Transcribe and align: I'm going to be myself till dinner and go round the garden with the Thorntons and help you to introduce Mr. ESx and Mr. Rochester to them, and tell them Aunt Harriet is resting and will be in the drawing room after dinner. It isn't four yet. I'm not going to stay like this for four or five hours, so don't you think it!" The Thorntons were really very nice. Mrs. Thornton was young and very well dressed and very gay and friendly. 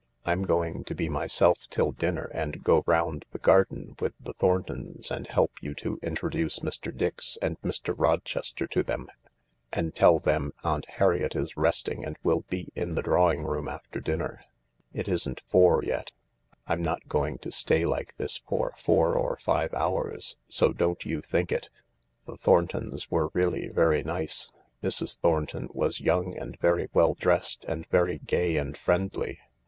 I'm 0.25 0.41
going 0.45 0.83
to 0.85 0.95
be 0.95 1.09
myself 1.09 1.59
till 1.69 1.91
dinner 1.91 2.31
and 2.33 2.63
go 2.63 2.83
round 2.87 3.23
the 3.31 3.37
garden 3.37 3.95
with 3.99 4.15
the 4.19 4.33
Thorntons 4.33 5.11
and 5.11 5.27
help 5.27 5.51
you 5.61 5.75
to 5.75 5.99
introduce 6.01 6.57
Mr. 6.57 6.91
ESx 6.91 7.37
and 7.39 7.61
Mr. 7.61 7.93
Rochester 7.95 8.65
to 8.65 8.81
them, 8.81 9.09
and 9.71 9.93
tell 9.93 10.17
them 10.17 10.53
Aunt 10.63 10.87
Harriet 10.89 11.35
is 11.35 11.55
resting 11.55 12.03
and 12.03 12.17
will 12.23 12.45
be 12.49 12.69
in 12.73 12.95
the 12.95 13.03
drawing 13.03 13.43
room 13.43 13.67
after 13.67 13.99
dinner. 13.99 14.43
It 14.91 15.07
isn't 15.07 15.39
four 15.47 15.83
yet. 15.83 16.11
I'm 16.65 16.81
not 16.81 17.07
going 17.07 17.37
to 17.37 17.51
stay 17.51 17.85
like 17.85 18.15
this 18.15 18.39
for 18.49 18.73
four 18.79 19.13
or 19.13 19.37
five 19.37 19.71
hours, 19.75 20.35
so 20.47 20.73
don't 20.73 21.05
you 21.05 21.21
think 21.21 21.51
it!" 21.51 21.69
The 22.25 22.37
Thorntons 22.37 23.11
were 23.11 23.29
really 23.35 23.67
very 23.67 24.01
nice. 24.01 24.51
Mrs. 24.81 25.19
Thornton 25.19 25.69
was 25.73 26.01
young 26.01 26.35
and 26.35 26.57
very 26.59 26.89
well 26.91 27.13
dressed 27.13 27.65
and 27.65 27.85
very 27.89 28.17
gay 28.17 28.57
and 28.57 28.75
friendly. 28.75 29.37